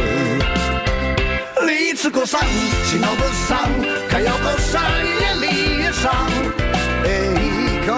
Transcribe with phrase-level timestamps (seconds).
[1.66, 2.41] 律子さん
[2.84, 3.00] 忍
[3.48, 3.69] さん
[4.10, 6.28] 佳代子さんエリエさん
[7.06, 7.09] 栄
[7.80, 7.88] 光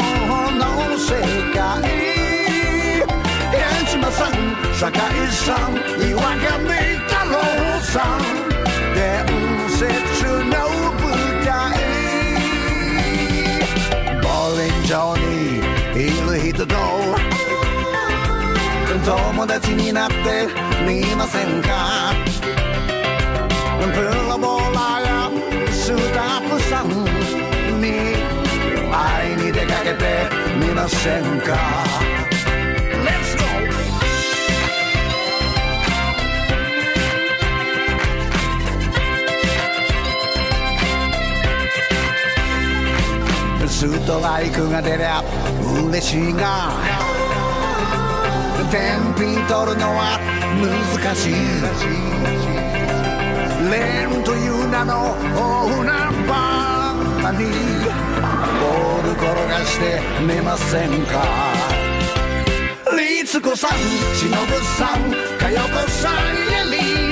[0.58, 0.62] の
[0.96, 1.10] 世
[1.52, 1.58] 界。
[3.52, 4.30] 八島さん
[4.74, 5.00] 酒井
[5.32, 5.70] さん
[6.08, 6.46] 岩上
[7.08, 7.34] 太郎
[7.82, 8.20] さん
[8.94, 9.26] 伝
[9.68, 9.82] 説
[10.24, 10.54] の
[11.00, 11.02] 舞
[11.44, 11.50] 台。
[14.22, 15.61] ボーリング場に
[16.52, 16.74] いる人と
[19.04, 20.14] 友達になって
[20.86, 22.12] みませんか？
[23.80, 25.30] プロボーラーや
[25.72, 26.88] スタッフさん
[27.80, 27.84] に
[28.92, 30.28] 会いに出かけて
[30.60, 31.56] みませんか
[33.02, 33.42] ？Let's go!
[43.68, 45.24] ストライクが出りゃ
[45.88, 46.72] 嬉しいが
[48.70, 50.18] 天品取るのは
[50.56, 51.32] 難しい。
[53.70, 57.32] レンという名の大ナンバー。
[57.32, 57.38] に
[58.60, 59.82] ボール転がして
[60.20, 61.12] みませんか？
[62.94, 64.28] 律子さん忍
[64.76, 64.98] さん
[65.38, 67.11] 佳代子さんエリ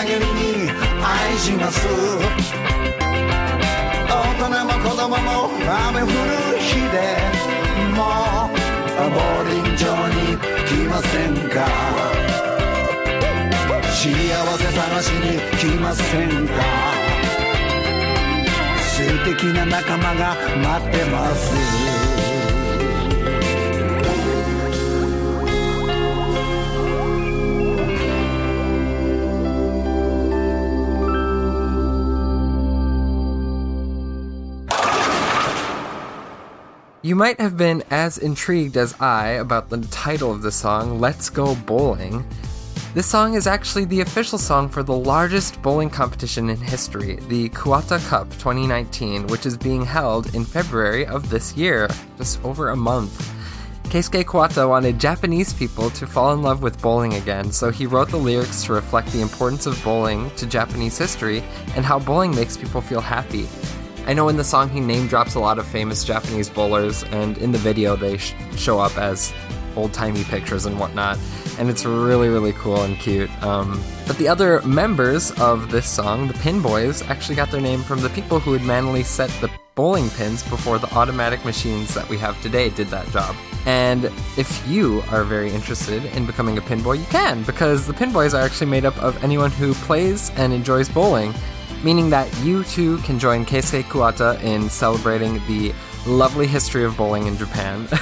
[0.00, 0.70] 命の限りに
[1.02, 1.86] 愛します。
[4.08, 5.50] 大人も子供も
[5.88, 6.10] 雨降る
[6.58, 6.96] 日で
[7.94, 7.98] も
[8.96, 10.16] ボーリン場に
[10.66, 11.66] 来ませんか？
[13.90, 14.02] 幸
[14.58, 16.54] せ探しに来ませんか？
[18.78, 21.99] 素敵な仲間が待ってます。
[37.02, 41.54] You might have been as intrigued as I about the title of the song, Let's Go
[41.54, 42.26] Bowling.
[42.92, 47.48] This song is actually the official song for the largest bowling competition in history, the
[47.50, 51.88] Kuwata Cup 2019, which is being held in February of this year,
[52.18, 53.32] just over a month.
[53.84, 58.10] Keisuke Kuwata wanted Japanese people to fall in love with bowling again, so he wrote
[58.10, 61.42] the lyrics to reflect the importance of bowling to Japanese history
[61.74, 63.48] and how bowling makes people feel happy.
[64.10, 67.38] I know in the song he name drops a lot of famous Japanese bowlers, and
[67.38, 69.32] in the video they sh- show up as
[69.76, 71.16] old timey pictures and whatnot,
[71.60, 73.30] and it's really, really cool and cute.
[73.44, 77.82] Um, but the other members of this song, the Pin Boys, actually got their name
[77.82, 82.08] from the people who would manually set the bowling pins before the automatic machines that
[82.08, 83.36] we have today did that job.
[83.64, 84.06] And
[84.36, 88.42] if you are very interested in becoming a pinboy, you can, because the pinboys are
[88.42, 91.32] actually made up of anyone who plays and enjoys bowling,
[91.82, 95.72] meaning that you too can join Keisuke Kuwata in celebrating the
[96.06, 97.88] lovely history of bowling in Japan.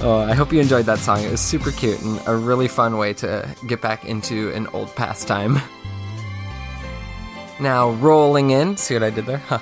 [0.00, 1.22] oh, I hope you enjoyed that song.
[1.22, 4.94] It was super cute and a really fun way to get back into an old
[4.96, 5.58] pastime.
[7.60, 9.36] Now, rolling in, see what I did there?
[9.36, 9.58] Huh.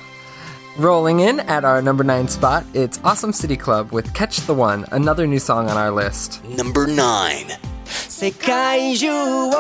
[0.77, 4.87] Rolling in at our number nine spot, it's Awesome City Club with Catch the One,
[4.93, 6.45] another new song on our list.
[6.45, 7.51] Number nine.
[7.85, 9.51] 世界中を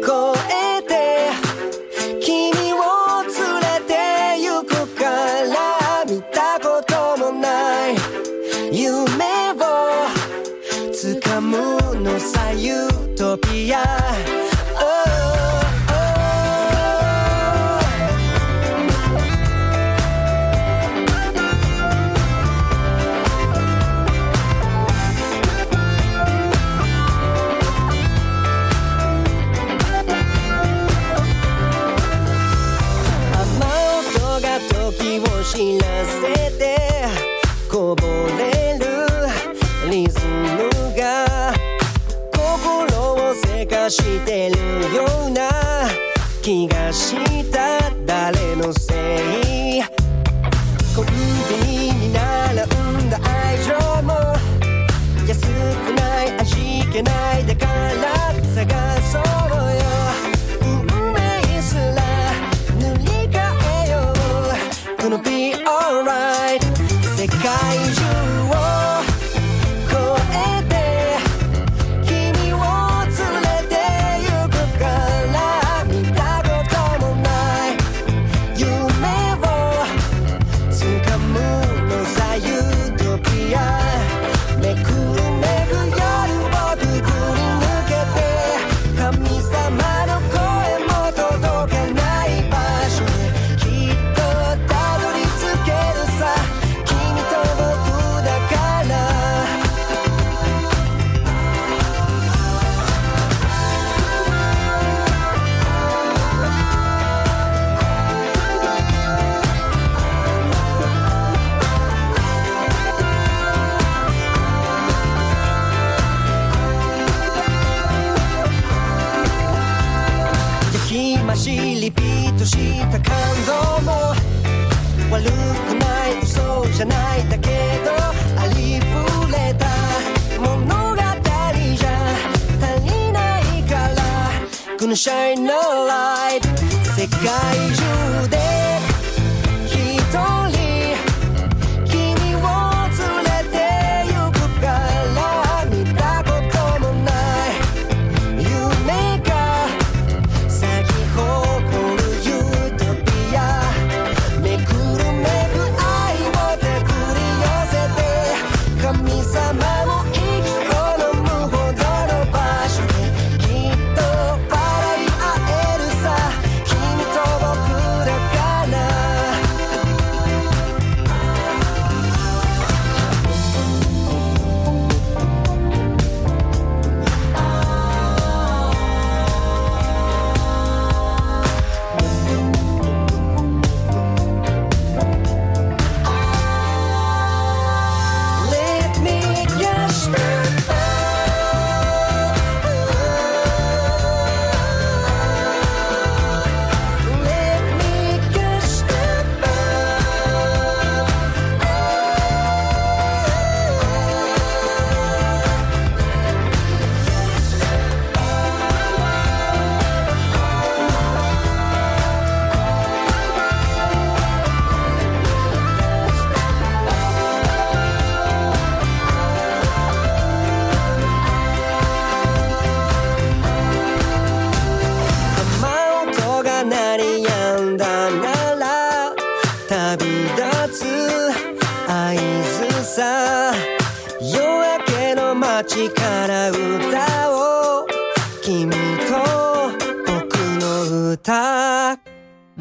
[0.00, 0.10] 越
[0.50, 1.53] えて
[2.24, 3.43] 君を
[48.72, 49.43] say.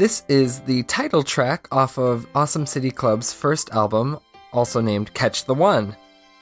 [0.03, 4.19] This is the title track off of Awesome City Club's first album,
[4.51, 5.95] also named Catch the One.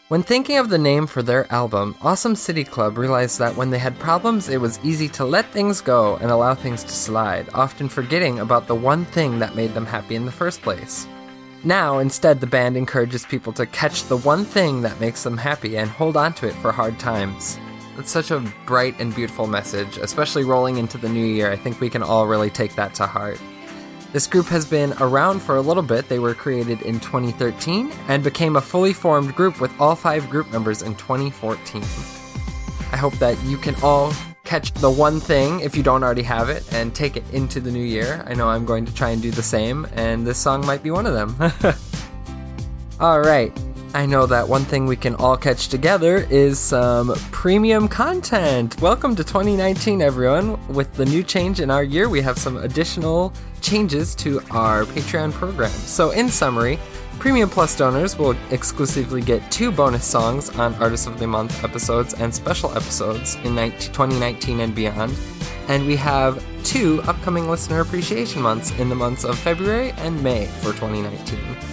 [0.08, 3.78] When thinking of the name for their album, Awesome City Club realized that when they
[3.78, 7.88] had problems, it was easy to let things go and allow things to slide, often
[7.88, 11.06] forgetting about the one thing that made them happy in the first place.
[11.64, 15.78] Now, instead, the band encourages people to catch the one thing that makes them happy
[15.78, 17.60] and hold on to it for hard times.
[17.98, 21.52] It's such a bright and beautiful message, especially rolling into the new year.
[21.52, 23.40] I think we can all really take that to heart.
[24.14, 26.10] This group has been around for a little bit.
[26.10, 30.52] They were created in 2013 and became a fully formed group with all five group
[30.52, 31.82] members in 2014.
[31.82, 36.50] I hope that you can all catch the one thing if you don't already have
[36.50, 38.22] it and take it into the new year.
[38.28, 40.92] I know I'm going to try and do the same, and this song might be
[40.92, 41.36] one of them.
[43.00, 43.58] all right.
[43.94, 48.80] I know that one thing we can all catch together is some premium content.
[48.80, 50.66] Welcome to 2019, everyone.
[50.70, 55.34] With the new change in our year, we have some additional changes to our Patreon
[55.34, 55.72] program.
[55.72, 56.80] So, in summary,
[57.20, 62.14] Premium Plus donors will exclusively get two bonus songs on Artist of the Month episodes
[62.14, 65.14] and special episodes in 2019 and beyond.
[65.68, 70.46] And we have two upcoming listener appreciation months in the months of February and May
[70.46, 71.71] for 2019.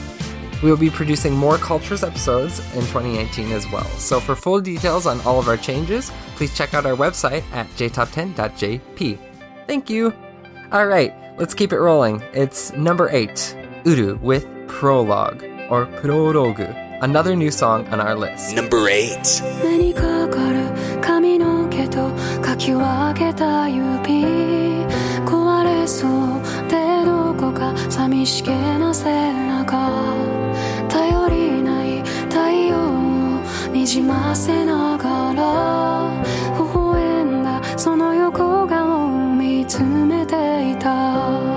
[0.61, 3.85] We will be producing more Cultures episodes in 2019 as well.
[3.97, 7.67] So for full details on all of our changes, please check out our website at
[7.75, 9.19] jtop10.jp.
[9.67, 10.13] Thank you.
[10.71, 12.21] All right, let's keep it rolling.
[12.33, 16.61] It's number 8, Uru with Prologue or Prologue,
[17.01, 18.55] another new song on our list.
[18.55, 19.41] Number 8.
[19.63, 22.09] 目にかかる髪の毛と
[22.41, 23.83] かき分けた指
[25.25, 29.11] 壊れそうでどこか寂しげな背
[29.47, 30.36] 中
[33.88, 36.22] じませながら
[36.58, 41.47] 微笑んだその横顔を見つめていた。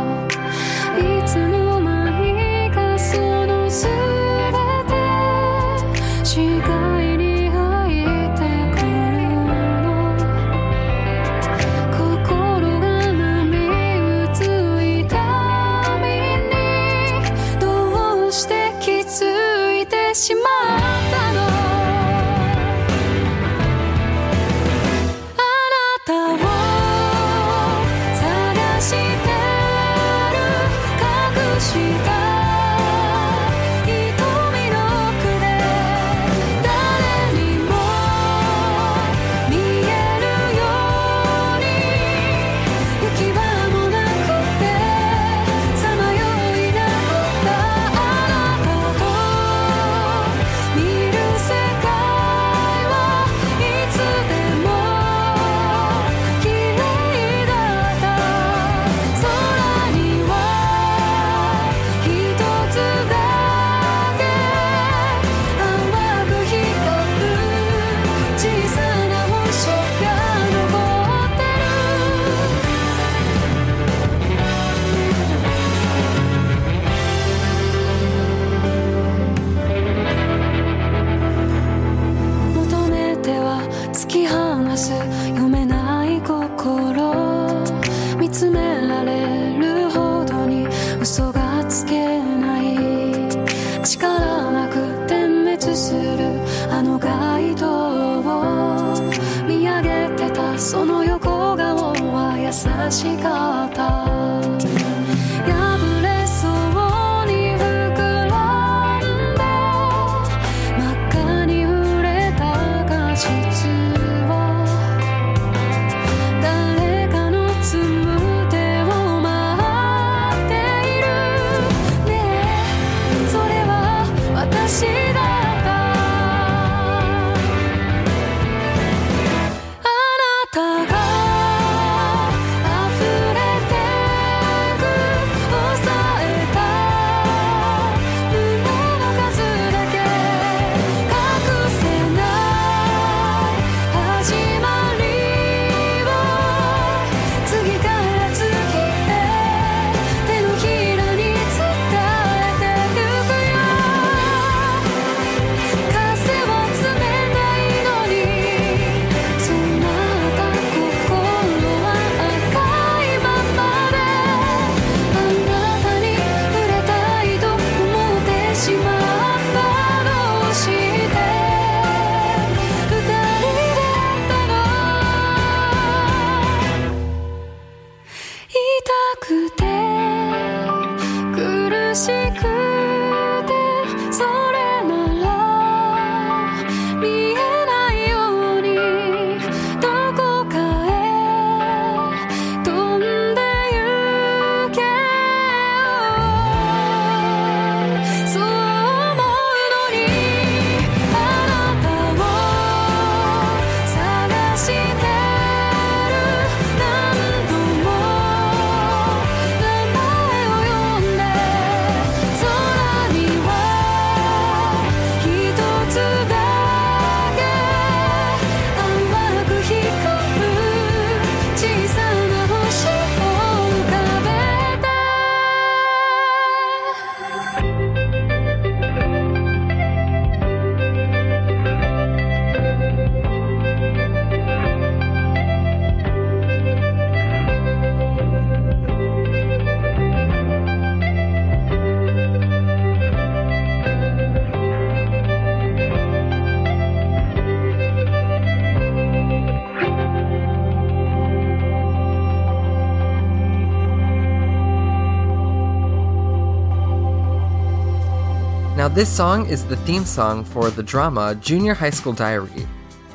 [259.01, 262.67] This song is the theme song for the drama Junior High School Diary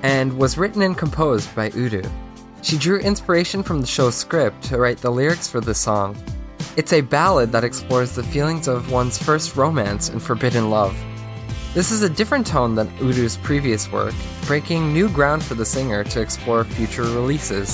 [0.02, 2.02] and was written and composed by Uru.
[2.60, 6.16] She drew inspiration from the show's script to write the lyrics for this song.
[6.76, 10.98] It's a ballad that explores the feelings of one's first romance and forbidden love.
[11.72, 14.14] This is a different tone than Uru's previous work,
[14.46, 17.68] breaking new ground for the singer to explore future releases.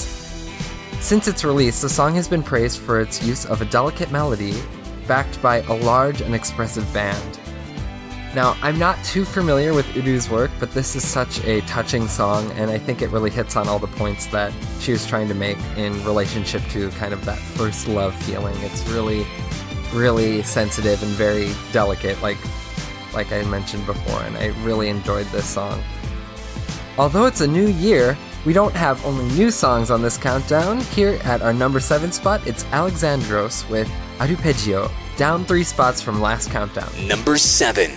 [1.00, 4.62] Since its release, the song has been praised for its use of a delicate melody,
[5.08, 7.38] backed by a large and expressive band.
[8.34, 12.50] Now, I'm not too familiar with Uru's work, but this is such a touching song,
[12.52, 15.34] and I think it really hits on all the points that she was trying to
[15.34, 18.56] make in relationship to kind of that first love feeling.
[18.60, 19.26] It's really,
[19.92, 22.38] really sensitive and very delicate, like
[23.12, 25.82] like I mentioned before, and I really enjoyed this song.
[26.96, 30.80] Although it's a new year, we don't have only new songs on this countdown.
[30.80, 36.50] Here at our number 7 spot, it's Alexandros with Arpeggio, down 3 spots from last
[36.50, 36.90] countdown.
[37.06, 37.90] Number 7.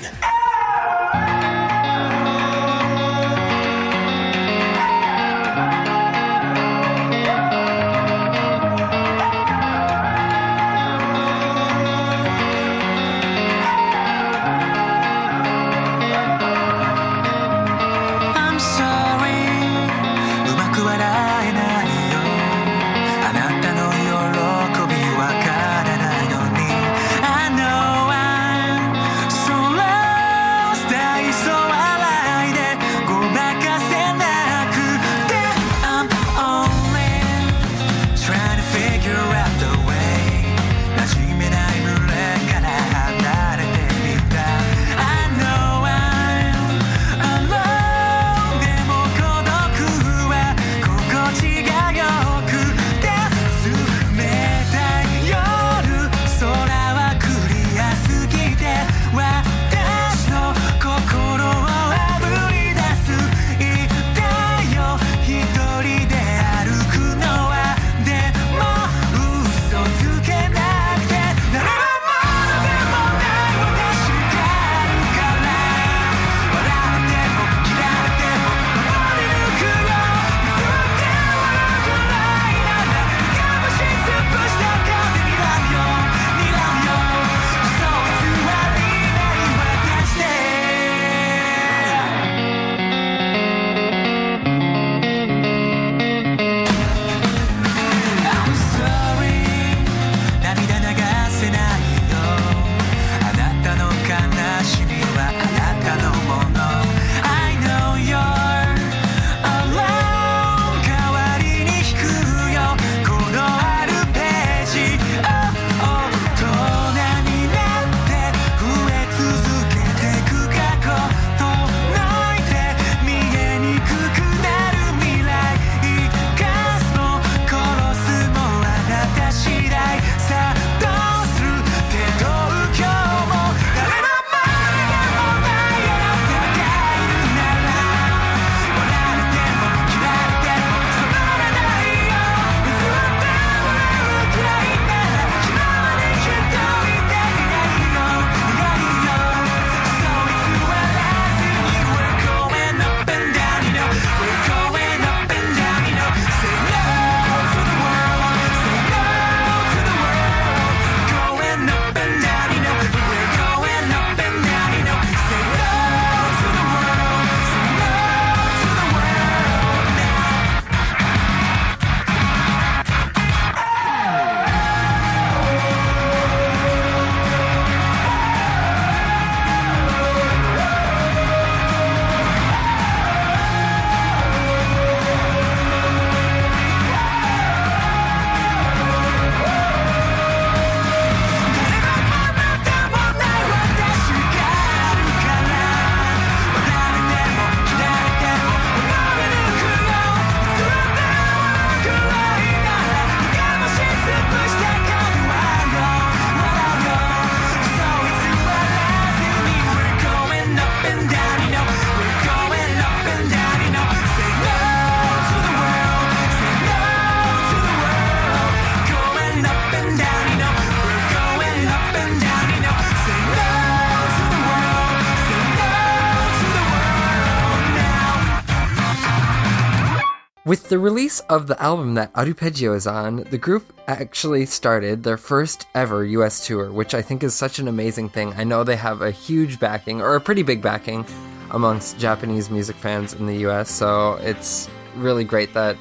[230.65, 235.15] With the release of the album that Arpeggio is on, the group actually started their
[235.15, 238.33] first ever US tour, which I think is such an amazing thing.
[238.35, 241.05] I know they have a huge backing, or a pretty big backing,
[241.51, 245.77] amongst Japanese music fans in the US, so it's really great that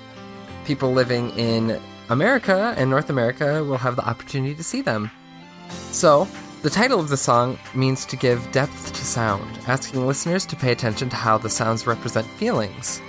[0.67, 5.11] people living in America and North America will have the opportunity to see them.
[5.93, 6.29] So,
[6.61, 10.73] the title of the song means to give depth to sound, asking listeners to pay
[10.73, 13.01] attention to how the sounds represent feelings.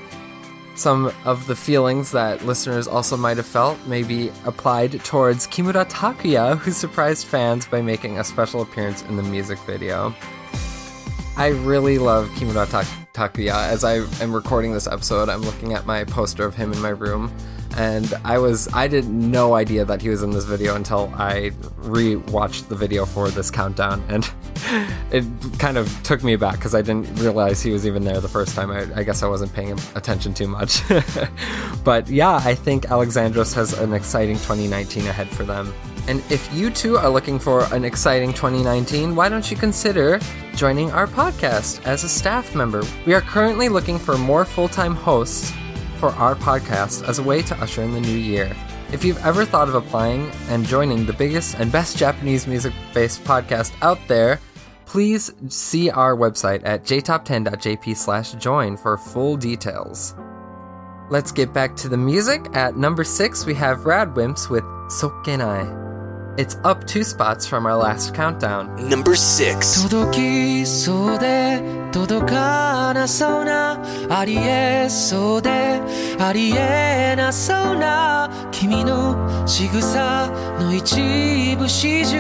[0.76, 5.90] Some of the feelings that listeners also might have felt may be applied towards Kimura
[5.90, 10.14] Takuya, who surprised fans by making a special appearance in the music video.
[11.38, 12.84] I really love Kimura Ta-
[13.14, 13.70] Takuya.
[13.70, 16.90] As I am recording this episode, I'm looking at my poster of him in my
[16.90, 17.34] room,
[17.78, 21.52] and I was I did no idea that he was in this video until I
[21.78, 24.30] re-watched the video for this countdown, and
[25.12, 25.26] it
[25.60, 28.56] kind of took me back because I didn't realize he was even there the first
[28.56, 28.72] time.
[28.72, 30.82] I, I guess I wasn't paying attention too much,
[31.84, 35.74] but yeah, I think Alexandros has an exciting 2019 ahead for them.
[36.08, 40.20] And if you too are looking for an exciting 2019, why don't you consider
[40.56, 42.84] joining our podcast as a staff member?
[43.08, 45.52] We are currently looking for more full time hosts
[45.98, 48.56] for our podcast as a way to usher in the new year.
[48.92, 53.24] If you've ever thought of applying and joining the biggest and best Japanese music based
[53.24, 54.40] podcast out there,
[54.86, 60.16] please see our website at jtop10.jp slash join for full details.
[61.10, 62.48] Let's get back to the music.
[62.54, 65.95] At number six, we have Radwimps with Sokkenai.
[66.38, 68.68] It's up two spots from our last countdown.
[68.90, 69.88] Number 6.
[69.90, 71.62] 届きそうで
[71.94, 75.80] 届かなそうなありえそうで
[76.20, 80.28] ありえなそうな君の仕草
[80.60, 82.20] の一部始終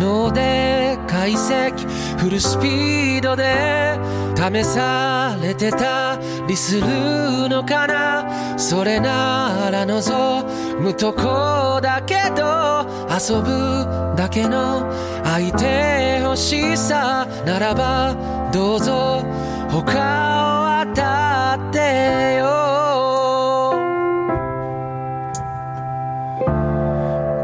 [0.00, 1.88] 脳で解析
[2.18, 3.96] フルスピードで
[4.36, 10.44] 試されてたりするのかなそれなら望
[10.80, 12.74] むとこだけど
[13.14, 14.90] 遊ぶだけの
[15.22, 18.16] 相手欲しさならば
[18.52, 19.22] どうぞ
[19.70, 22.44] 他を当たってよ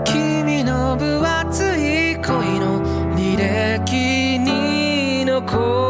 [0.04, 2.80] 君の分厚い恋の
[3.16, 5.89] 履歴に残る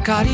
[0.00, 0.30] わかり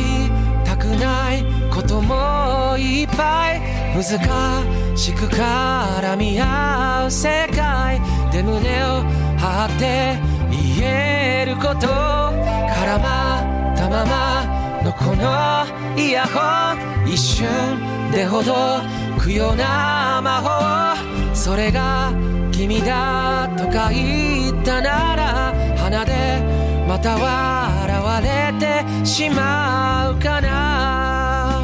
[0.64, 3.60] たくないこともいっぱい
[3.96, 8.00] 難しく絡み合う世界
[8.30, 9.02] で胸を
[9.36, 10.18] 張って
[10.52, 17.12] 言えること絡まったままのこのイヤホン。
[17.12, 17.48] 一瞬
[18.12, 18.54] でほど
[19.18, 22.12] くような魔法それが
[22.52, 26.12] 君だとか言ったなら鼻で
[26.86, 27.75] また笑
[28.16, 31.62] われてしまうかな。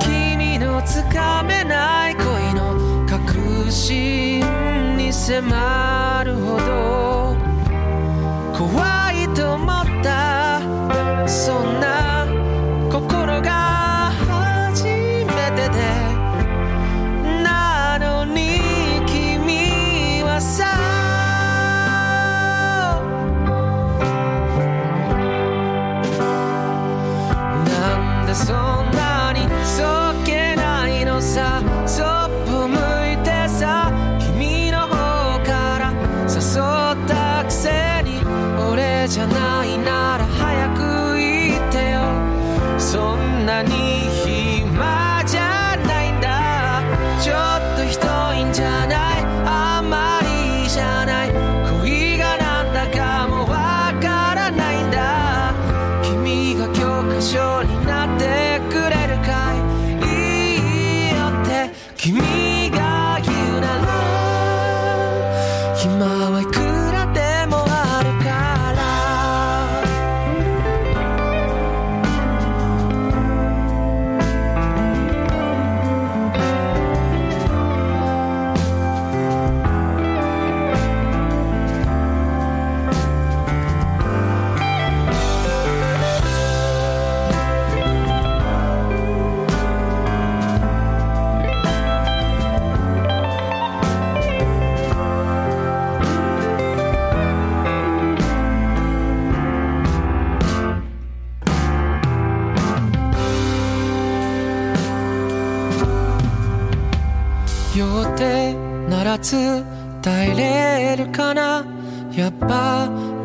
[0.00, 4.40] 君のつかめない恋の確信
[4.96, 7.36] に迫るほど。
[8.56, 10.60] 怖いと思った。
[11.26, 12.26] そんな
[12.92, 15.89] 心が初めてで。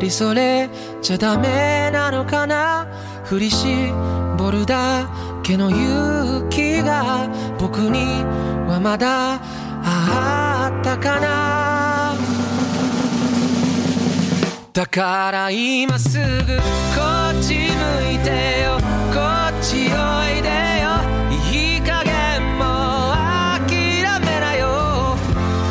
[0.06, 0.70] りそれ
[1.02, 2.86] じゃダメなのかな？
[3.24, 5.08] 振り絞るだ
[5.42, 8.22] けの勇気が僕に
[8.68, 9.40] はまだ
[9.82, 12.14] あったかな？
[14.72, 16.24] だから今すぐこ
[17.32, 17.62] っち向
[18.14, 18.78] いてよ。
[19.12, 19.18] こ
[19.50, 19.88] っちお
[20.38, 20.48] いで
[20.84, 21.02] よ。
[21.50, 22.64] いい加減も
[23.10, 23.14] う
[23.66, 23.74] 諦
[24.20, 25.16] めなよ。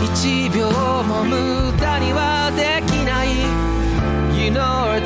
[0.03, 0.67] 一秒
[1.03, 2.24] も無駄には
[4.45, 4.99] You know our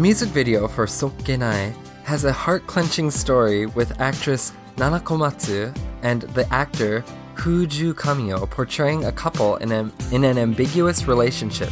[0.00, 6.50] music video for Sokkenai has a heart clenching story with actress Nana Komatsu and the
[6.50, 11.68] actor Fuju Kamio portraying a couple in, a, in an ambiguous relationship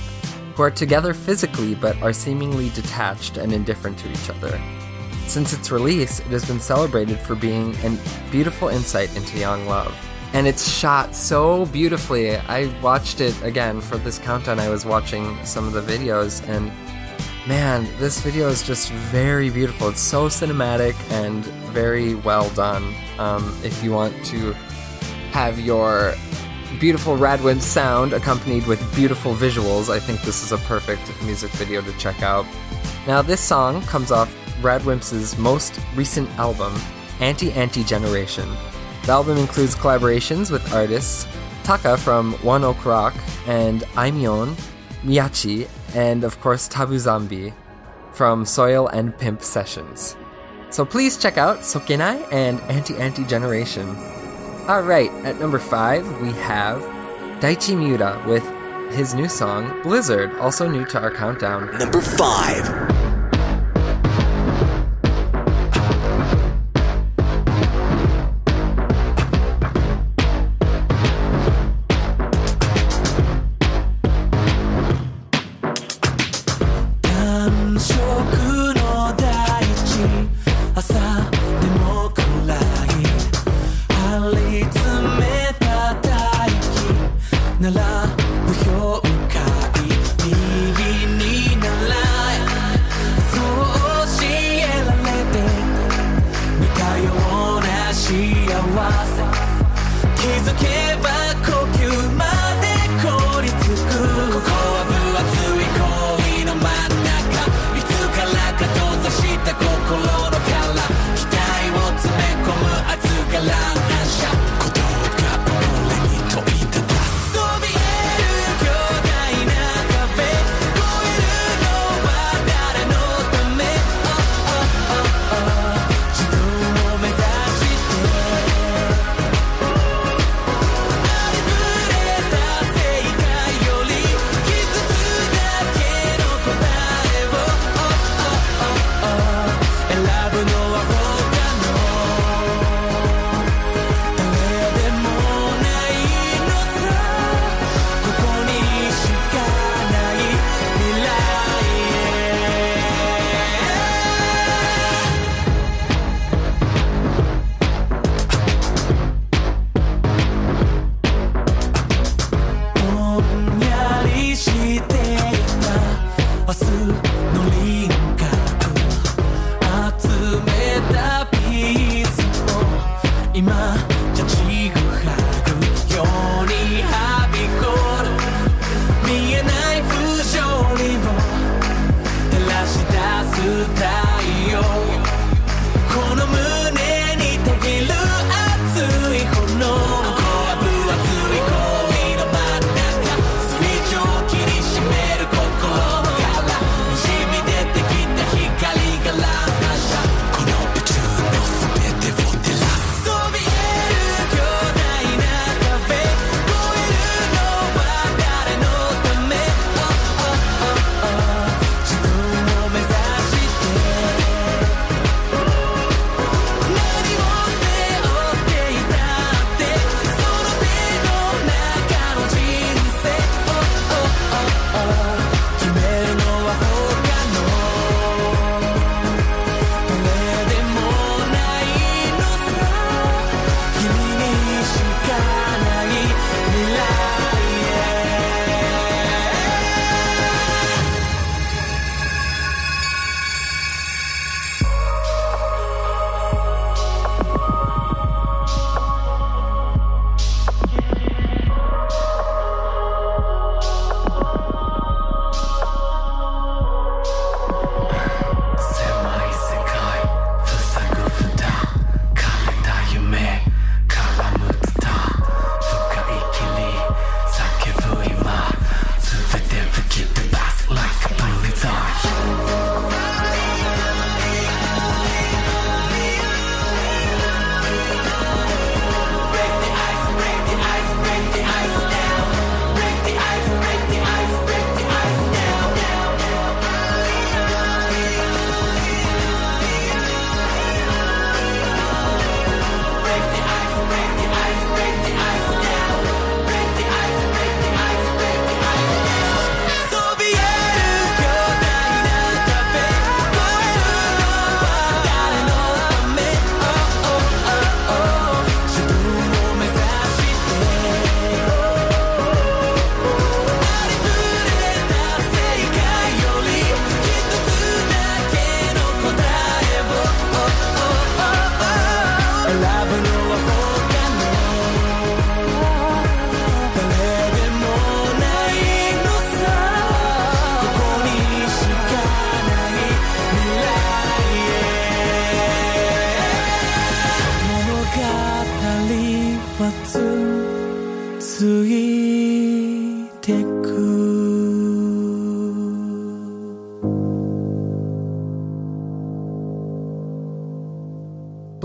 [0.54, 4.60] who are together physically but are seemingly detached and indifferent to each other.
[5.26, 7.98] Since its release, it has been celebrated for being a
[8.30, 9.94] beautiful insight into young love.
[10.34, 12.36] And it's shot so beautifully.
[12.36, 14.60] I watched it again for this countdown.
[14.60, 16.70] I was watching some of the videos, and
[17.48, 19.88] man, this video is just very beautiful.
[19.88, 22.94] It's so cinematic and very well done.
[23.18, 24.52] Um, if you want to
[25.32, 26.14] have your
[26.78, 31.80] beautiful Radwimps sound accompanied with beautiful visuals, I think this is a perfect music video
[31.80, 32.44] to check out.
[33.06, 34.30] Now, this song comes off
[34.60, 36.78] Radwimps' most recent album,
[37.18, 38.46] Anti Anti Generation.
[39.06, 41.26] The album includes collaborations with artists
[41.64, 43.14] Taka from One Ok Rock
[43.46, 44.54] and Aimyon,
[45.02, 47.52] Miyachi, and of course Tabu Zombie
[48.12, 50.16] from Soil and Pimp Sessions.
[50.70, 53.88] So please check out Sokenai and Anti Anti Generation.
[54.68, 56.80] Alright, at number 5 we have
[57.40, 58.44] Daichi Miura with
[58.94, 61.78] his new song, Blizzard, also new to our countdown.
[61.78, 62.97] Number 5.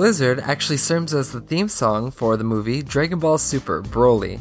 [0.04, 4.38] Blizzard actually serves as the theme song for the movie Dragon Ball Super Broly.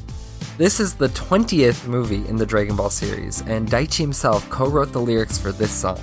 [0.59, 4.91] This is the 20th movie in the Dragon Ball series, and Daichi himself co wrote
[4.91, 6.01] the lyrics for this song.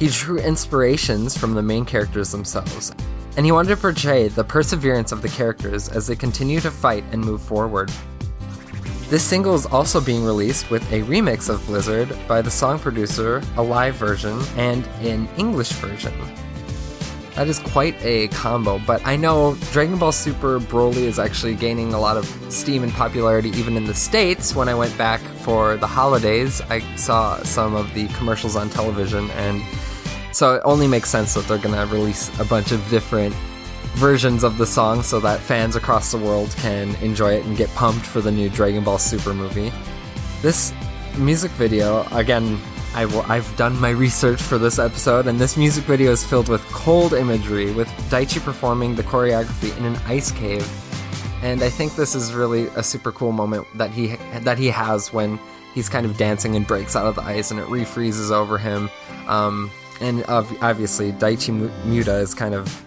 [0.00, 2.92] He drew inspirations from the main characters themselves,
[3.36, 7.04] and he wanted to portray the perseverance of the characters as they continue to fight
[7.12, 7.92] and move forward.
[9.08, 13.40] This single is also being released with a remix of Blizzard by the song producer,
[13.56, 16.12] a live version, and an English version.
[17.34, 21.92] That is quite a combo, but I know Dragon Ball Super Broly is actually gaining
[21.92, 24.54] a lot of steam and popularity even in the States.
[24.54, 29.30] When I went back for the holidays, I saw some of the commercials on television,
[29.32, 29.60] and
[30.30, 33.34] so it only makes sense that they're going to release a bunch of different
[33.94, 37.68] versions of the song so that fans across the world can enjoy it and get
[37.70, 39.72] pumped for the new Dragon Ball Super movie.
[40.40, 40.72] This
[41.18, 42.60] music video, again,
[42.94, 46.62] I've, I've done my research for this episode, and this music video is filled with
[46.66, 50.66] cold imagery, with Daichi performing the choreography in an ice cave.
[51.42, 55.12] And I think this is really a super cool moment that he that he has
[55.12, 55.38] when
[55.74, 58.88] he's kind of dancing and breaks out of the ice, and it refreezes over him.
[59.26, 59.70] Um,
[60.00, 62.84] and ob- obviously, Daichi Mu- Muda is kind of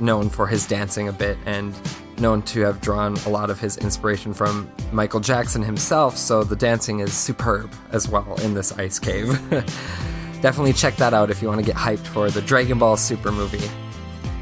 [0.00, 1.74] known for his dancing a bit and
[2.18, 6.56] known to have drawn a lot of his inspiration from Michael Jackson himself, so the
[6.56, 9.28] dancing is superb as well in this ice cave.
[10.42, 13.30] Definitely check that out if you want to get hyped for the Dragon Ball Super
[13.30, 13.70] movie.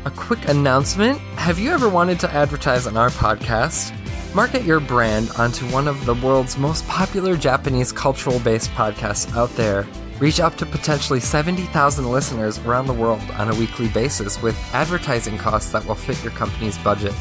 [0.07, 3.95] A quick announcement Have you ever wanted to advertise on our podcast?
[4.35, 9.51] Market your brand onto one of the world's most popular Japanese cultural based podcasts out
[9.57, 9.87] there.
[10.21, 15.37] Reach up to potentially 70,000 listeners around the world on a weekly basis with advertising
[15.37, 17.15] costs that will fit your company's budget.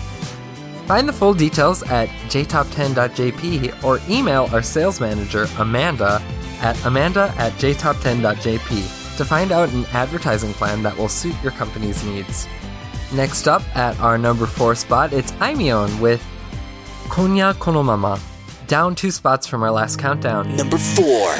[0.90, 6.20] Find the full details at jtop10.jp or email our sales manager, Amanda,
[6.62, 12.04] at amanda at jtop10.jp to find out an advertising plan that will suit your company's
[12.04, 12.48] needs.
[13.14, 16.26] Next up at our number four spot, it's Aimyon with
[17.10, 18.20] Konya Konomama,
[18.66, 20.56] down two spots from our last countdown.
[20.56, 21.36] Number four.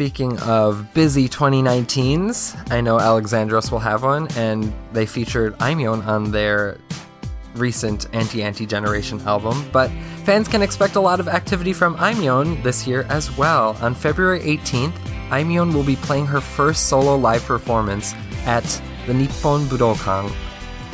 [0.00, 6.30] Speaking of busy 2019s, I know Alexandros will have one, and they featured Aimyon on
[6.30, 6.78] their
[7.54, 9.62] recent Anti Anti Generation album.
[9.74, 9.90] But
[10.24, 13.76] fans can expect a lot of activity from Aimyon this year as well.
[13.82, 14.94] On February 18th,
[15.28, 18.14] Aimyon will be playing her first solo live performance
[18.46, 18.64] at
[19.06, 20.32] the Nippon Budokan.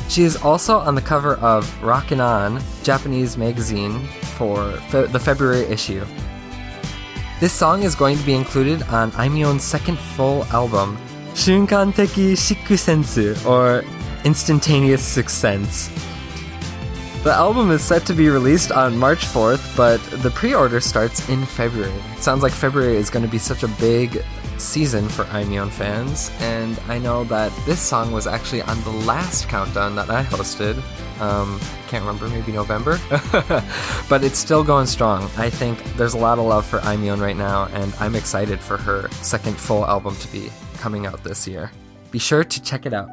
[0.08, 4.04] She is also on the cover of Rockin' On, Japanese magazine,
[4.36, 6.04] for fe- the February issue.
[7.38, 10.96] This song is going to be included on Aimyon's second full album,
[11.34, 13.84] Shunkan Teki Shikusensu, or
[14.24, 15.90] Instantaneous Sixth Sense.
[17.24, 21.28] The album is set to be released on March 4th, but the pre order starts
[21.28, 21.92] in February.
[22.16, 24.24] It sounds like February is going to be such a big
[24.56, 29.46] season for Aimyon fans, and I know that this song was actually on the last
[29.50, 30.82] countdown that I hosted.
[31.20, 32.98] Um, can't remember, maybe November.
[34.08, 35.24] but it's still going strong.
[35.36, 38.76] I think there's a lot of love for Aimyon right now, and I'm excited for
[38.76, 41.70] her second full album to be coming out this year.
[42.10, 43.08] Be sure to check it out.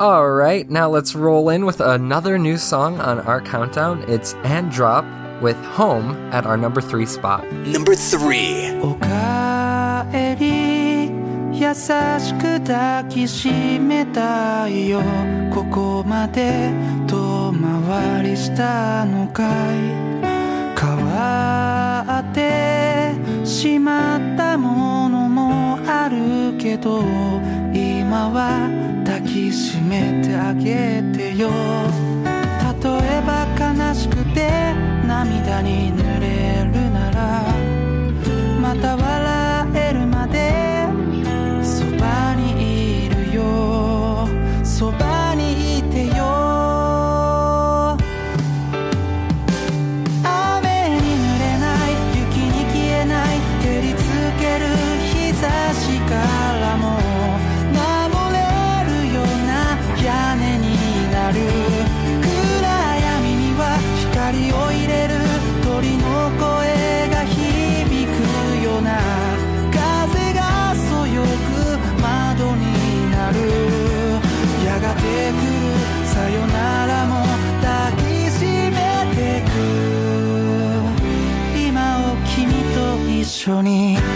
[0.00, 4.04] All right, now let's roll in with another new song on our countdown.
[4.08, 5.06] It's Androp
[5.40, 7.50] with Home at our number three spot.
[7.52, 8.68] Number three.
[11.54, 11.84] 優し
[12.34, 15.02] く抱きしめたいよ。
[15.52, 16.72] ここまで
[17.06, 20.02] 遠回りしたのかい？
[20.78, 27.02] 変わってしまったものもあるけど
[27.72, 28.68] 今は
[29.04, 31.50] 抱きしめてあげてよ。
[32.82, 34.50] 例えば悲しくて
[35.06, 37.44] 涙に濡れるなら
[38.60, 39.31] また笑
[44.82, 45.31] Bao
[83.44, 84.11] と一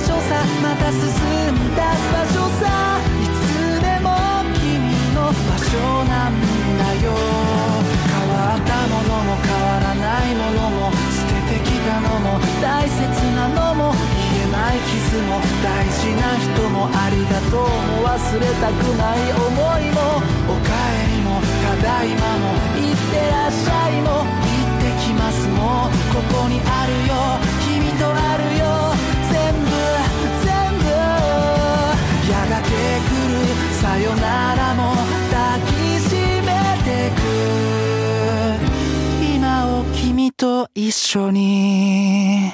[0.00, 1.00] 所さまた進
[1.52, 2.64] み出す場所さ。
[3.20, 4.08] いつでも
[4.56, 4.80] 君
[5.14, 5.76] の場所
[6.08, 6.40] なん
[6.78, 7.12] だよ。
[8.08, 12.98] 変わったものも変わらないものも捨ててきたのも大切
[13.36, 13.92] なのも
[14.32, 19.44] 言えないキスも大事な人もありがとうも忘れたくない思
[19.78, 27.14] いもおかえりもただいまもいってらっしゃいも行ってきますもここにあるよ。
[27.66, 28.29] 君とあ
[32.69, 32.77] やがて来る
[33.81, 34.93] さよならも
[35.31, 36.13] 抱きし
[36.45, 36.53] め
[36.83, 37.19] てく
[39.35, 42.51] 今を君と一緒に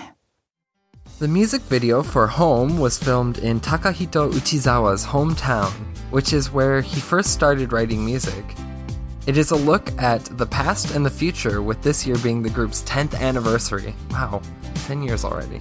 [1.20, 5.72] The music video for Home was filmed in Takahito Uchizawa's hometown,
[6.10, 8.44] which is where he first started writing music.
[9.28, 12.50] It is a look at the past and the future, with this year being the
[12.50, 13.94] group's 10th anniversary.
[14.10, 14.42] Wow,
[14.88, 15.60] 10 years already.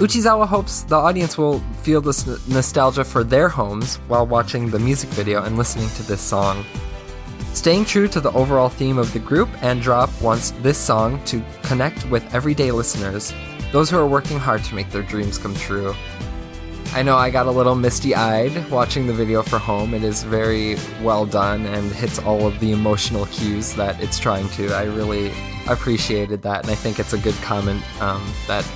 [0.00, 5.10] Uchizawa hopes the audience will feel this nostalgia for their homes while watching the music
[5.10, 6.64] video and listening to this song.
[7.52, 12.08] Staying true to the overall theme of the group, Androp wants this song to connect
[12.08, 13.34] with everyday listeners,
[13.72, 15.94] those who are working hard to make their dreams come true.
[16.94, 19.92] I know I got a little misty eyed watching the video for Home.
[19.92, 24.48] It is very well done and hits all of the emotional cues that it's trying
[24.50, 24.72] to.
[24.72, 25.30] I really
[25.68, 28.66] appreciated that, and I think it's a good comment um, that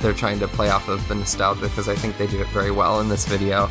[0.00, 2.70] they're trying to play off of the nostalgia because I think they do it very
[2.70, 3.70] well in this video.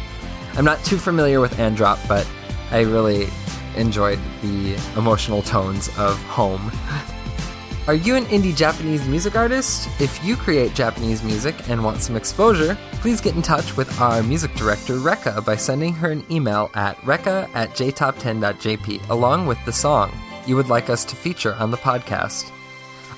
[0.54, 2.28] I'm not too familiar with Androp, but
[2.72, 3.28] I really
[3.76, 6.72] enjoyed the emotional tones of Home.
[7.88, 9.88] Are you an indie Japanese music artist?
[10.02, 14.24] If you create Japanese music and want some exposure, please get in touch with our
[14.24, 19.74] music director, Rekka, by sending her an email at rekka at jtop10.jp along with the
[19.74, 20.12] song
[20.46, 22.52] you would like us to feature on the podcast.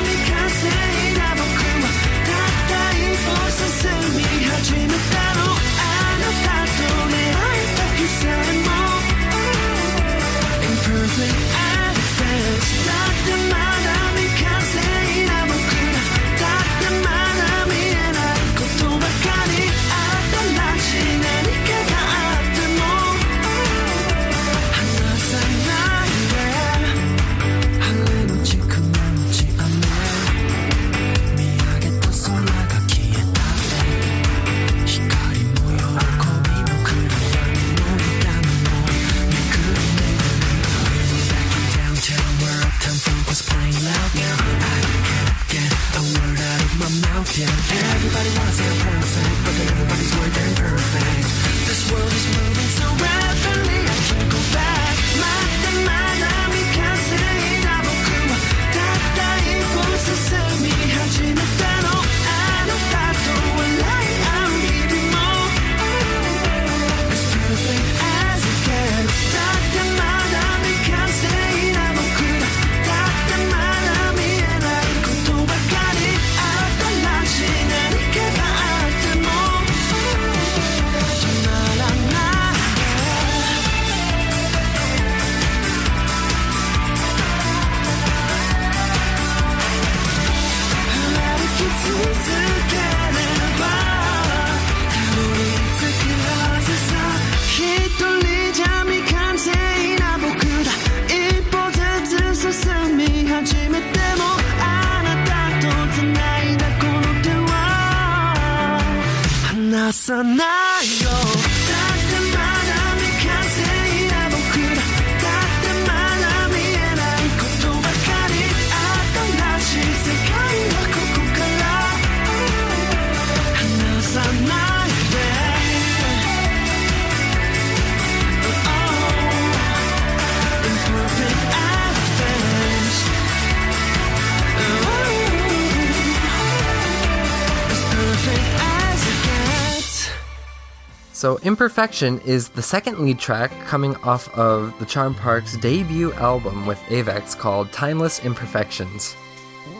[141.21, 146.65] So, Imperfection is the second lead track coming off of the Charm Park's debut album
[146.65, 149.15] with Avex called Timeless Imperfections.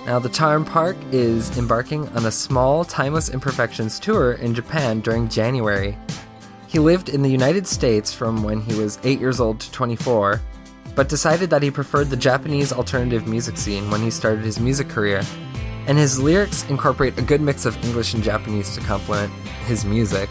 [0.05, 5.27] Now, the Charm Park is embarking on a small Timeless Imperfections tour in Japan during
[5.27, 5.97] January.
[6.67, 10.39] He lived in the United States from when he was 8 years old to 24,
[10.93, 14.89] but decided that he preferred the Japanese alternative music scene when he started his music
[14.89, 15.23] career.
[15.87, 19.33] And his lyrics incorporate a good mix of English and Japanese to complement
[19.65, 20.29] his music.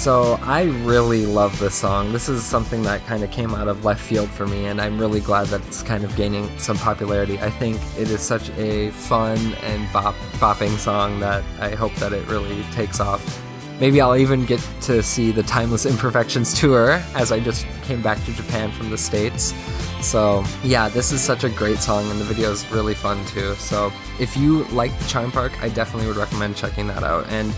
[0.00, 2.10] So I really love this song.
[2.14, 4.98] This is something that kind of came out of left field for me, and I'm
[4.98, 7.38] really glad that it's kind of gaining some popularity.
[7.38, 12.14] I think it is such a fun and bop bopping song that I hope that
[12.14, 13.42] it really takes off.
[13.78, 18.24] Maybe I'll even get to see the Timeless Imperfections tour as I just came back
[18.24, 19.52] to Japan from the States.
[20.00, 23.54] So, yeah, this is such a great song, and the video is really fun too.
[23.56, 27.28] So, if you like the Charm Park, I definitely would recommend checking that out.
[27.28, 27.54] And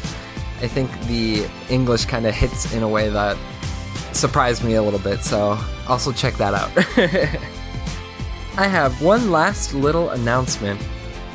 [0.62, 3.36] I think the English kind of hits in a way that
[4.12, 5.58] surprised me a little bit, so
[5.88, 6.70] also check that out.
[8.56, 10.80] I have one last little announcement.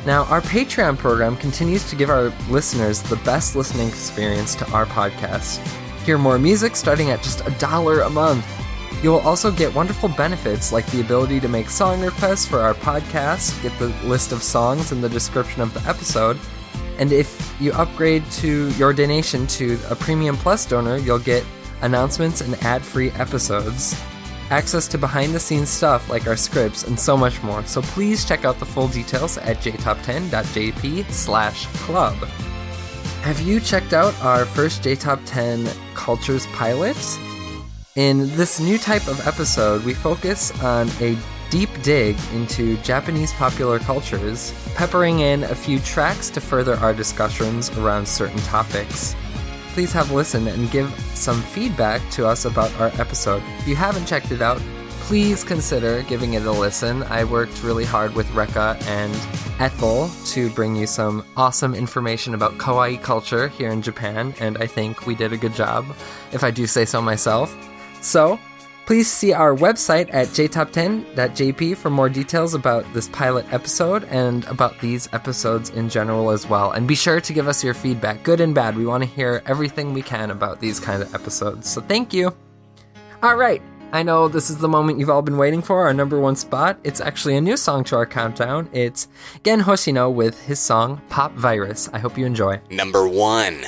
[0.06, 4.86] Now, our Patreon program continues to give our listeners the best listening experience to our
[4.86, 5.58] podcast.
[6.04, 8.46] Hear more music starting at just a dollar a month.
[9.02, 12.74] You will also get wonderful benefits like the ability to make song requests for our
[12.74, 16.38] podcast, get the list of songs in the description of the episode,
[16.98, 21.44] and if you upgrade to your donation to a Premium Plus donor, you'll get
[21.82, 24.00] announcements and ad free episodes,
[24.50, 27.64] access to behind the scenes stuff like our scripts, and so much more.
[27.66, 32.16] So please check out the full details at jtop10.jp slash club.
[33.22, 36.96] Have you checked out our first JTop 10 Cultures pilot?
[37.96, 41.18] In this new type of episode, we focus on a
[41.50, 47.70] deep dig into Japanese popular cultures, peppering in a few tracks to further our discussions
[47.78, 49.14] around certain topics.
[49.72, 53.42] Please have a listen and give some feedback to us about our episode.
[53.58, 54.60] If you haven't checked it out,
[55.08, 57.02] please consider giving it a listen.
[57.04, 59.14] I worked really hard with Rekka and
[59.58, 64.66] Ethel to bring you some awesome information about kawaii culture here in Japan, and I
[64.66, 65.86] think we did a good job,
[66.32, 67.56] if I do say so myself.
[68.02, 68.38] So,
[68.88, 74.80] please see our website at jtop10.jp for more details about this pilot episode and about
[74.80, 76.72] these episodes in general as well.
[76.72, 78.78] And be sure to give us your feedback, good and bad.
[78.78, 81.68] We want to hear everything we can about these kind of episodes.
[81.68, 82.34] So, thank you.
[83.22, 83.60] All right.
[83.92, 86.78] I know this is the moment you've all been waiting for, our number one spot.
[86.82, 88.70] It's actually a new song to our countdown.
[88.72, 89.08] It's
[89.44, 91.90] Gen Hoshino with his song Pop Virus.
[91.92, 92.58] I hope you enjoy.
[92.70, 93.66] Number one.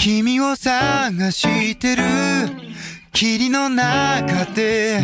[0.00, 2.02] 君を探してる。
[3.12, 5.02] 霧の中で。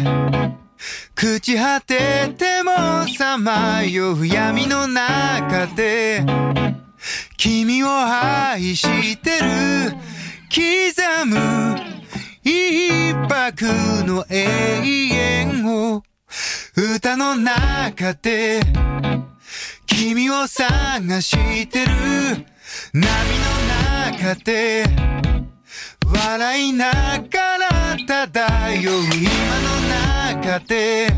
[1.14, 6.24] 朽ち果ててもさまよう闇の中で。
[7.36, 9.92] 君を愛してる。
[10.48, 11.76] 刻む
[12.42, 13.66] 一泊
[14.06, 16.02] の永遠を。
[16.74, 18.62] 歌の中で。
[19.84, 22.55] 君を探してる。
[22.92, 23.06] 波の
[24.22, 24.84] 中で
[26.04, 29.68] 笑いながら漂う今の
[30.44, 31.08] 中で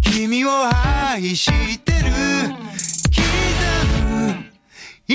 [0.00, 0.50] 君を
[1.12, 2.04] 愛してる
[3.10, 3.20] 刻
[4.08, 4.44] む
[5.06, 5.14] 一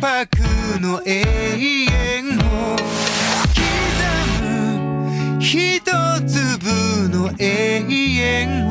[0.00, 0.38] 泊
[0.80, 2.76] の永遠を
[3.56, 3.62] 刻
[4.42, 5.80] む一
[6.26, 8.69] 粒の永遠を。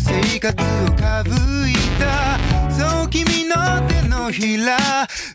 [0.00, 0.52] 生活
[0.84, 1.30] をかぶ
[1.68, 2.38] いた。
[2.70, 3.54] そう君の
[3.88, 4.76] 手のひら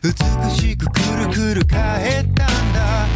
[0.02, 3.08] 美しくくるくる返ったんだ。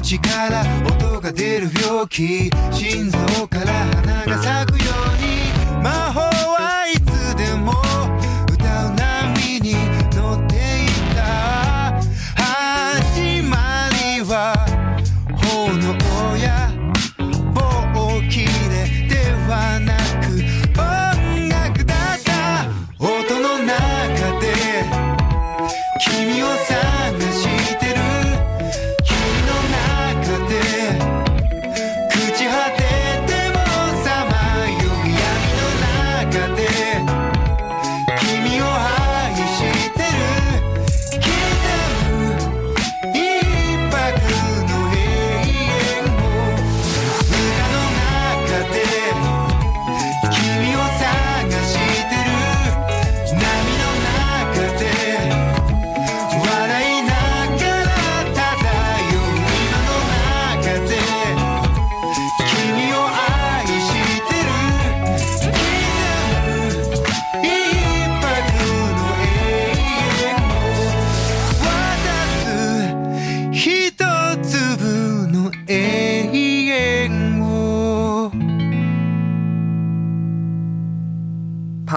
[0.00, 3.18] 口から音が出る病気心臓
[3.48, 5.82] から花が咲くように。
[5.82, 7.72] 魔法はいつでも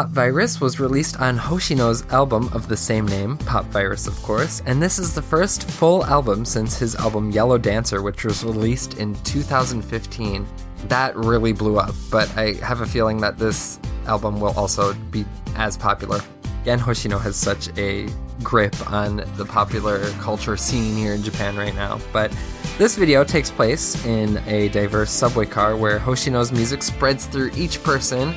[0.10, 4.82] Virus was released on Hoshino's album of the same name, Pop Virus, of course, and
[4.82, 9.14] this is the first full album since his album Yellow Dancer, which was released in
[9.24, 10.47] 2015.
[10.88, 15.26] That really blew up, but I have a feeling that this album will also be
[15.55, 16.20] as popular.
[16.66, 18.10] Gen Hoshino has such a
[18.41, 21.99] grip on the popular culture scene here in Japan right now.
[22.12, 22.36] But
[22.80, 27.84] this video takes place in a diverse subway car where Hoshino's music spreads through each
[27.84, 28.34] person,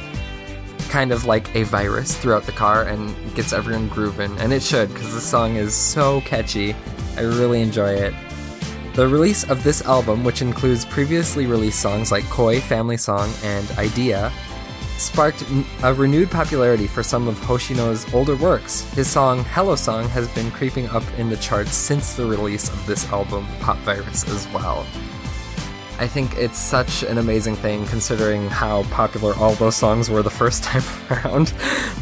[0.93, 4.30] kind of like a virus throughout the car, and gets everyone grooving.
[4.38, 6.76] And it should, because the song is so catchy.
[7.16, 8.12] I really enjoy it.
[8.95, 13.70] The release of this album, which includes previously released songs like Koi, Family Song, and
[13.78, 14.30] Idea,
[14.99, 15.43] sparked
[15.82, 18.82] a renewed popularity for some of Hoshino's older works.
[18.93, 22.86] His song Hello Song has been creeping up in the charts since the release of
[22.86, 24.86] this album, Pop Virus, as well.
[25.99, 30.30] I think it's such an amazing thing considering how popular all those songs were the
[30.30, 31.49] first time around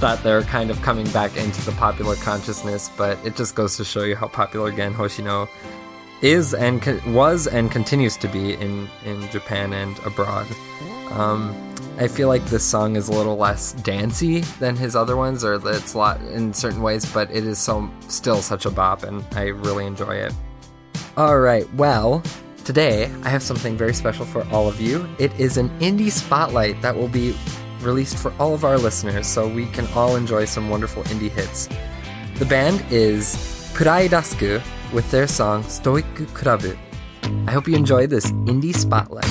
[0.00, 3.84] that they're kind of coming back into the popular consciousness, but it just goes to
[3.84, 5.48] show you how popular Gen Hoshino
[6.22, 10.46] is and con- was and continues to be in, in Japan and abroad.
[11.12, 11.54] Um,
[11.98, 15.54] I feel like this song is a little less dancey than his other ones, or
[15.54, 19.24] it's a lot in certain ways, but it is so still such a bop, and
[19.32, 20.32] I really enjoy it.
[21.16, 22.22] All right, well,
[22.70, 25.04] today I have something very special for all of you.
[25.18, 27.34] It is an indie spotlight that will be
[27.80, 31.68] released for all of our listeners, so we can all enjoy some wonderful indie hits.
[32.38, 33.34] The band is
[33.74, 34.62] Purai Dasku
[34.92, 36.62] with their song Stoic Club.
[37.48, 39.26] I hope you enjoy this indie spotlight.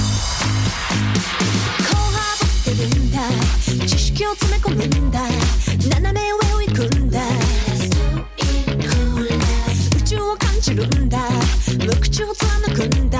[11.95, 13.19] 口を貫くんだ。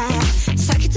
[0.57, 0.89] 先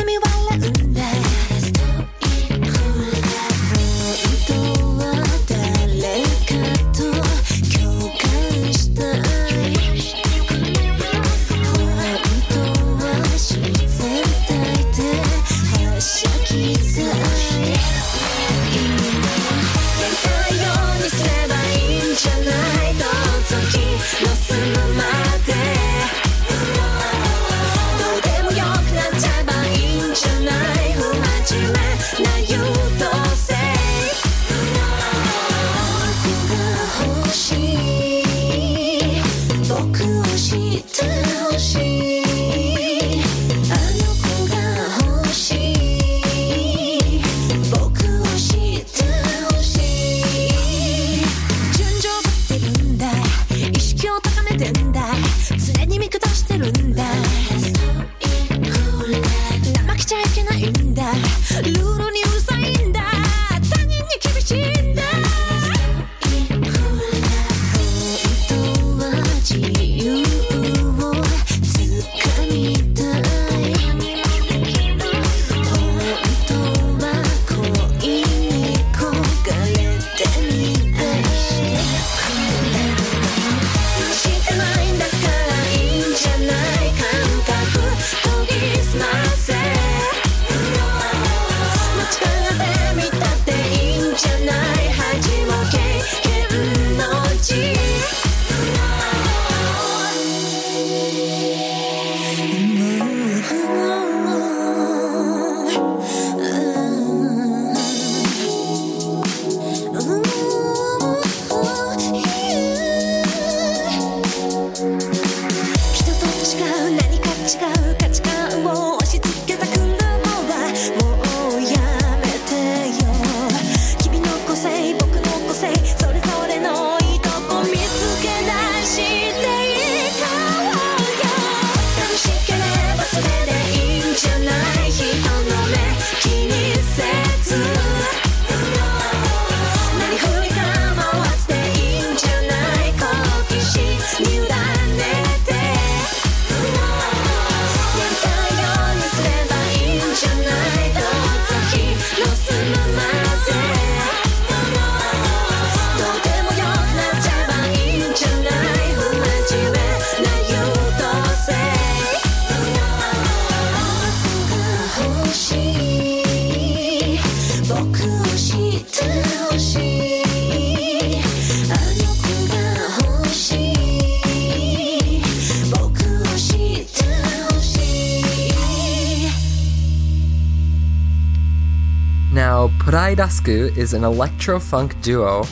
[183.45, 185.45] Is an electro funk duo.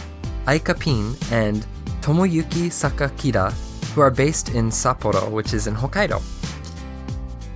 [0.47, 1.67] Aika Pin and
[2.03, 3.53] Tomoyuki Sakakira,
[3.93, 6.23] who are based in Sapporo, which is in Hokkaido.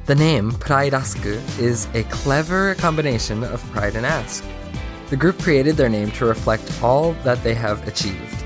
[0.07, 4.45] The name Pride is a clever combination of pride and ask.
[5.09, 8.45] The group created their name to reflect all that they have achieved.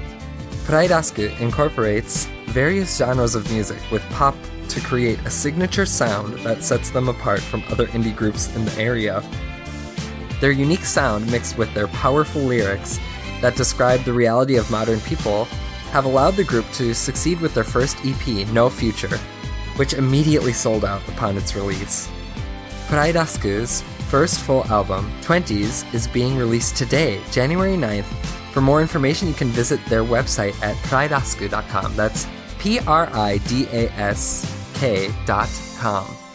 [0.66, 0.90] Pride
[1.40, 4.36] incorporates various genres of music with pop
[4.68, 8.78] to create a signature sound that sets them apart from other indie groups in the
[8.78, 9.22] area.
[10.40, 12.98] Their unique sound mixed with their powerful lyrics
[13.40, 15.44] that describe the reality of modern people
[15.90, 19.16] have allowed the group to succeed with their first EP, No Future,
[19.76, 22.08] which immediately sold out upon its release.
[22.88, 28.04] Pridask's first full album, 20s, is being released today, January 9th.
[28.52, 31.96] For more information, you can visit their website at pridask.com.
[31.96, 32.26] That's
[32.58, 36.27] P R I D A S K.com.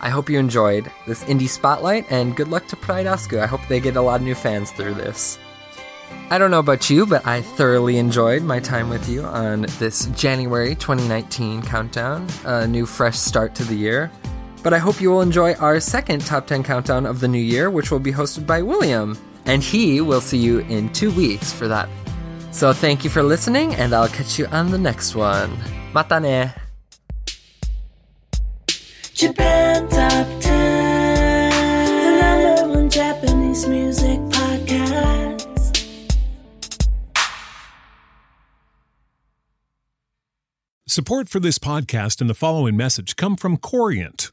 [0.00, 3.06] I hope you enjoyed this indie spotlight, and good luck to Pride.
[3.06, 5.38] I hope they get a lot of new fans through this.
[6.30, 10.06] I don't know about you, but I thoroughly enjoyed my time with you on this
[10.06, 14.10] January 2019 countdown, a new fresh start to the year.
[14.62, 17.70] But I hope you will enjoy our second top 10 countdown of the new year,
[17.70, 19.16] which will be hosted by William.
[19.44, 21.88] And he will see you in two weeks for that.
[22.50, 25.56] So thank you for listening, and I'll catch you on the next one.
[25.92, 26.65] Mata ne!
[29.16, 31.50] Japan Top 10,
[32.02, 35.86] the number one Japanese music podcast.
[40.86, 44.32] Support for this podcast and the following message come from Corient.